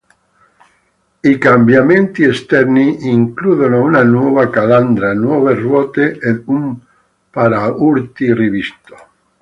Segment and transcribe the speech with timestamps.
[1.23, 6.75] I cambiamenti esterni includono una nuova calandra, nuove ruote ed un
[7.29, 8.95] paraurti rivisto.